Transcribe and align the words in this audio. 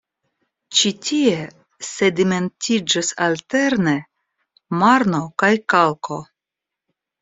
Ĉi 0.79 0.91
tie 1.09 1.35
sedimentiĝis 1.89 3.13
alterne 3.29 3.97
marno 4.85 5.25
kaj 5.43 5.55
kalko. 5.77 6.25